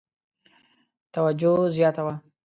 [1.15, 2.15] توجه زیاته وه.